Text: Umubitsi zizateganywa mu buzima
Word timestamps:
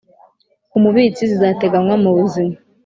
Umubitsi 0.77 1.23
zizateganywa 1.31 1.95
mu 2.03 2.11
buzima 2.17 2.55